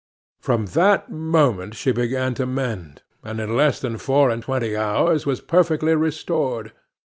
[0.39, 5.27] From that moment she began to mend, and, in less than four and twenty hours
[5.27, 6.71] was perfectly restored.